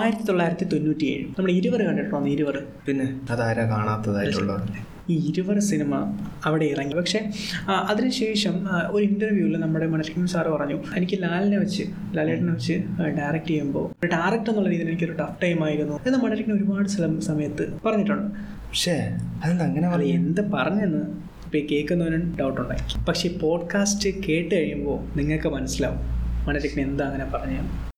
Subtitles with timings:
[0.00, 2.56] ആയിരത്തി തൊള്ളായിരത്തി തൊണ്ണൂറ്റി ഏഴ് നമ്മൾ ഇരുവർ കണ്ടിട്ടുണ്ടോ ഇരുവർ?
[2.86, 4.54] പിന്നെ അതാരാ കാണാത്തതായിട്ടുള്ള
[5.10, 5.94] ഈ ഇരുവർ സിനിമ
[6.46, 6.94] അവിടെ ഇറങ്ങി.
[6.94, 7.20] പക്ഷേ
[7.90, 8.54] അതിനുശേഷം
[8.90, 11.84] ഒരു ഇന്റർവ്യൂവിൽ നമ്മുടെ മണലക്ഷ്മി സാറ് പറഞ്ഞു എനിക്ക് ലാലിനെ വെച്ച്
[12.16, 12.76] ലാലേട്ടനെ വെച്ച്
[13.18, 15.96] ഡയറക്റ്റ് ചെയ്യുമ്പോൾ ഒരു ഡയറക്റ്റ് എന്നുള്ള രീതിയിൽ എനിക്കൊരു ടഫ് ടൈം ആയിരുന്നു.
[16.06, 18.26] എന്ന് മണലക്ഷ്മി ഒരുപാട് സ്ഥലം സമയത്ത് പറഞ്ഞിട്ടുണ്ട്.
[18.66, 18.96] പക്ഷേ
[19.42, 21.04] അതെന്താ അങ്ങനെ പറയും എന്ത് പറഞ്ഞെന്ന്
[21.46, 26.00] ഇപ്പോൾ കേൾക്കുന്നവനും ഡൗട്ടുണ്ടായി പക്ഷേ പോഡ്കാസ്റ്റ് കേട്ട് കഴിയുമ്പോൾ നിങ്ങൾക്ക് മനസ്സിലാവും
[26.48, 27.92] മണലക്ഷ്മി എന്താ അങ്ങനെ പറഞ്ഞത്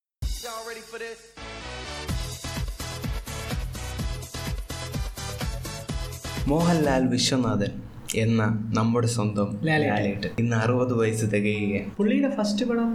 [6.50, 7.73] മോഹൻലാൽ വിശ്വനാഥൻ.
[8.16, 8.43] എന്ന
[8.77, 9.48] നമ്മുടെ സ്വന്തം.
[9.65, 10.30] ലാലേട്ടൻ.
[10.38, 11.91] ഇന്ന് അറുപത് വയസ്സ് തികയുകയാണ്.
[11.97, 12.91] പുള്ളിയുടെ ഫസ്റ്റ് പടം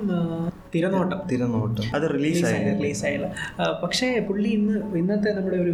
[0.76, 1.20] തിരനോട്ടം.
[1.32, 1.84] തിരനോട്ടം.
[1.96, 3.28] അത് റിലീസ് റിലീസ് ആയില്ല
[3.84, 5.74] പക്ഷേ പുള്ളി ഇന്ന് ഇന്നത്തെ നമ്മുടെ ഒരു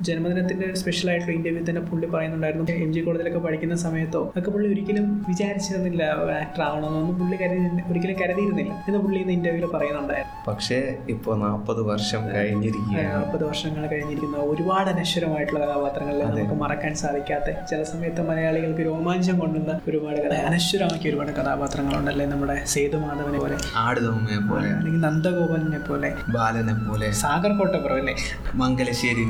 [0.00, 2.66] ജന്മദിനത്തിന്റെ സ്പെഷ്യൽ ആയിട്ടുള്ള ഇന്റർവ്യൂ തന്നെ പുള്ളി പറയുന്നുണ്ടായിരുന്നു.
[2.72, 6.02] എം ജി കോളേജിലൊക്കെ പഠിക്കുന്ന സമയത്തോ ഒക്കെ പുള്ളി ഒരിക്കലും വിചാരിച്ചിരുന്നില്ല
[6.40, 10.50] ആക്ടർ ആവണമെന്നൊന്നും പുള്ളി കരുതി ഒരിക്കലും കരുതിയിരുന്നില്ല എന്ന് പുള്ളി ഇന്ന് ഇന്റർവ്യൂവിൽ പറയുന്നുണ്ടായിരുന്നു.
[10.50, 10.78] പക്ഷേ
[11.08, 13.14] ഇപ്പൊ നാൽപ്പത് വർഷം കഴിഞ്ഞിരിക്കുകയാണ്.
[13.14, 14.36] നാൽപ്പത് വർഷങ്ങൾ കഴിഞ്ഞിരിക്കുന്ന.
[14.36, 18.22] ഒരുപാട് അനശ്വരമായിട്ടുള്ള കഥാപാത്രങ്ങളിൽ നമുക്ക് മറക്കാൻ സാധിക്കാത്ത ചില സമയത്ത്
[18.54, 20.32] മലയാളികൾക്ക് രോമാഞ്ചം കൊണ്ടുവന്ന ഒരുപാട് കഥ.
[20.32, 23.56] അനശ്വരമാക്കിയ ഒരുപാട് കഥാപാത്രങ്ങളുണ്ടല്ലേ നമ്മുടെ സേതുമാധവനെ പോലെ.
[23.76, 24.68] ആടുതമ്മയെ പോലെ.
[24.68, 26.14] അല്ലെങ്കിൽ നന്ദഗോപനെ പോലെ.
[26.28, 27.10] ബാലനെ പോലെ.
[27.12, 28.14] സാഗർ കോട്ടപ്പുറം അല്ലേ?
[28.54, 29.24] മംഗലശ്ശേരി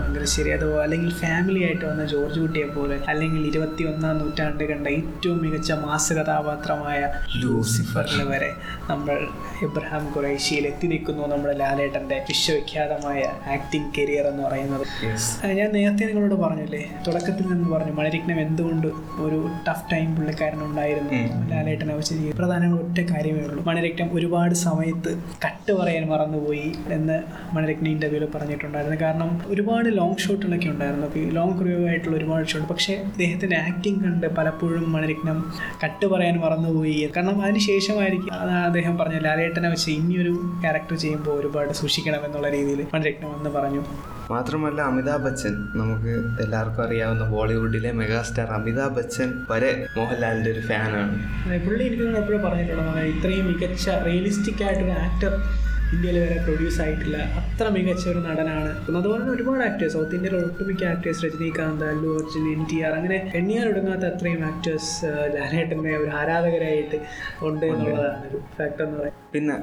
[0.00, 2.98] മംഗലശ്ശേരി അതുപോലെ അല്ലെങ്കിൽ ഫാമിലി ആയിട്ട് വന്ന ജോർജ് കുട്ടിയെ പോലെ.
[3.08, 7.00] അല്ലെങ്കിൽ ഇരുപത്തി ഒന്നാം നൂറ്റാണ്ട് കണ്ട ഏറ്റവും മികച്ച മാസ കഥാപാത്രമായ
[7.36, 8.08] ലൂസിഫർ.
[8.24, 8.50] വരെ
[8.90, 9.16] നമ്മൾ
[9.62, 13.22] ഇബ്രാഹിം ഖുറൈശിയിൽ എത്തി നിൽക്കുന്നു നമ്മുടെ ലാലേട്ടന്റെ വിശ്വവിഖ്യാതമായ
[13.52, 14.86] ആക്ടിങ് കരിയർ എന്ന് പറയുന്നത്.
[15.52, 16.82] ഞാൻ നേരത്തെ നിങ്ങളോട് പറഞ്ഞില്ലേ?
[17.06, 17.92] തുടക്കത്തിൽ നിന്ന് പറഞ്ഞു
[18.22, 18.86] മണിരത്നം എന്തുകൊണ്ട്
[19.24, 21.20] ഒരു ടഫ് ടൈം പുള്ളിക്കാരനുണ്ടായിരുന്നു
[21.50, 23.60] ലാലേട്ടനെ വെച്ച് പ്രധാന ഒറ്റ കാര്യമേ ഉള്ളൂ.
[23.68, 25.10] മണിരത്നം ഒരുപാട് സമയത്ത്
[25.44, 27.16] കട്ട് പറയാൻ മറന്നുപോയി എന്ന്
[27.54, 28.98] മണിരത്നം ഇന്റർവ്യൂവിൽ പറഞ്ഞിട്ടുണ്ടായിരുന്നു.
[29.02, 31.08] കാരണം ഒരുപാട് ലോങ് ഷോട്ടുകളൊക്കെ ഉണ്ടായിരുന്നു.
[31.38, 35.40] ലോങ് ക്രൂ ആയിട്ടുള്ള ഒരുപാട് ഷോട്ട് പക്ഷേ അദ്ദേഹത്തിന്റെ ആക്ടിങ് കണ്ട് പലപ്പോഴും മണിരത്നം
[35.84, 36.96] കട്ട് പറയാൻ മറന്നുപോയി.
[37.16, 40.34] കാരണം അതിന് ശേഷമായിരിക്കും അതാണ് അദ്ദേഹം പറഞ്ഞു ലാലേട്ടനെ വെച്ച് ഇനിയൊരു
[40.64, 43.84] ക്യാരക്ടർ ചെയ്യുമ്പോൾ ഒരുപാട് സൂക്ഷിക്കണം എന്നുള്ള രീതിയിൽ മണിരത്നം എന്ന് പറഞ്ഞു.
[44.30, 51.16] മാത്രമല്ല അമിതാഭ് ബച്ചൻ നമുക്ക് എല്ലാവർക്കും അറിയാവുന്ന ബോളിവുഡിലെ മെഗാസ്റ്റാർ അമിതാഭ് ബച്ചൻ വരെ മോഹൻലാലിന്റെ ഒരു ഫാനാണ്
[51.66, 55.34] പുള്ളി എനിക്ക് എപ്പോഴും പറഞ്ഞിട്ടുള്ളത് ഇത്രയും മികച്ച റിയലിസ്റ്റിക് ആയിട്ടൊരു ആക്ടർ
[55.94, 58.70] ഇന്ത്യയിൽ വരെ പ്രൊഡ്യൂസ് ആയിട്ടുള്ള അത്ര മികച്ച ഒരു നടനാണ്.
[58.98, 63.18] അതുപോലെ തന്നെ ഒരുപാട് ആക്ടേഴ്സ് സൗത്ത് ഇന്ത്യയിലെ ഒട്ടുമിക്ക actors Rajinikanth Allu Arjun N T R അങ്ങനെ
[63.40, 66.98] എണ്ണിയാൽ ഒടുങ്ങാത്ത അത്രയും ആക്ടേഴ്സ് ലാലേട്ടന്റെ ഒരു ആരാധകരായിട്ട്
[67.48, 69.20] ഉണ്ട് എന്നുള്ളതാണ് ഒരു ഫാക്ടർ എന്ന് പറയുന്നത്.
[69.34, 69.54] പിന്നെ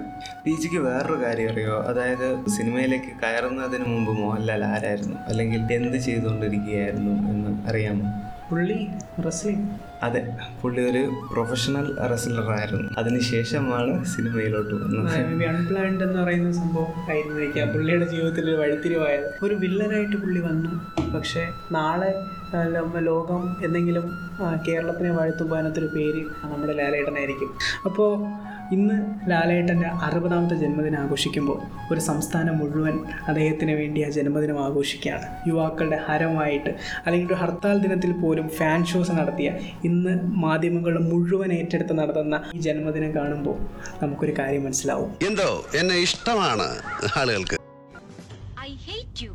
[0.43, 1.75] പി ജിക്ക് വേറൊരു കാര്യം അറിയോ?
[1.89, 5.17] അതായത് സിനിമയിലേക്ക് കയറുന്നതിന് മുമ്പ് മോഹൻലാൽ ആരായിരുന്നു?
[5.27, 8.07] അല്ലെങ്കിൽ എന്ത് ചെയ്തുകൊണ്ടിരിക്കുകയായിരുന്നു എന്ന് അറിയാമോ?
[8.49, 8.87] പുള്ളി
[9.25, 9.67] റെസ്ലിംഗ്
[10.03, 11.01] അതെ പുള്ളി ഒരു
[11.33, 15.45] പ്രൊഫഷണൽ റെസ്ലറായിരുന്നു അതിനുശേഷമാണ് സിനിമയിലോട്ട് വന്നത്.
[15.47, 19.45] അൺപ്ലാൻഡ് എന്ന് പറയുന്ന സംഭവം ആയിരുന്നിരിക്കാം പുള്ളിയുടെ ജീവിതത്തിൽ ഒരു വഴിത്തിരിവായത്.
[19.45, 20.71] ഒരു വില്ലനായിട്ട് പുള്ളി വന്നു.
[21.11, 22.11] പക്ഷേ നാളെ
[22.99, 24.05] ലോകം എന്തെങ്കിലും
[24.67, 27.51] കേരളത്തിനെ വാഴ്ത്തുമ്പോൾ അതിനകത്തൊരു പേര് നമ്മുടെ ലാലേട്ടനായിരിക്കും.
[27.85, 28.11] അപ്പോൾ
[28.71, 28.95] ഇന്ന്
[29.31, 31.57] ലാലേട്ടന്റെ അറുപതാമത്തെ ജന്മദിനം ആഘോഷിക്കുമ്പോൾ
[31.93, 32.95] ഒരു സംസ്ഥാനം മുഴുവൻ
[33.27, 35.25] അദ്ദേഹത്തിന് വേണ്ടി ആ ജന്മദിനം ആഘോഷിക്കുകയാണ്.
[35.47, 36.69] യുവാക്കളുടെ ഹരമായിട്ട്
[37.05, 39.51] അല്ലെങ്കിൽ ഒരു ഹർത്താൽ ദിനത്തിൽ പോലും ഫാൻ ഷോസ് നടത്തിയ
[39.83, 43.57] ഇന്ന് മാധ്യമങ്ങൾ മുഴുവൻ ഏറ്റെടുത്ത് നടത്തുന്ന ഈ ജന്മദിനം കാണുമ്പോൾ
[44.03, 45.11] നമുക്കൊരു കാര്യം മനസ്സിലാവും.
[45.27, 45.49] എന്തോ?
[45.79, 46.67] എന്നെ ഇഷ്ടമാണ്
[47.17, 47.57] ആളുകൾക്ക്.
[48.65, 49.33] I hate you.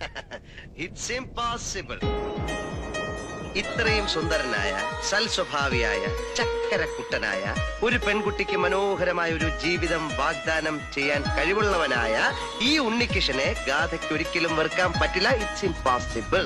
[0.78, 1.98] It's impossible
[3.56, 4.72] ഇത്രയും സുന്ദരനായ
[5.10, 6.00] സൽസ്വഭാവിയായ
[6.34, 12.32] ചക്കരക്കുട്ടനായ ഒരു പെൺകുട്ടിക്ക് മനോഹരമായ ഒരു ജീവിതം വാഗ്ദാനം ചെയ്യാൻ കഴിവുള്ളവനായ
[12.62, 15.28] ഈ ഉണ്ണികിഷനെ ഗാഥയ്ക്ക് ഒരിക്കലും വെറുക്കാൻ പറ്റില്ല.
[15.28, 16.36] It's impossible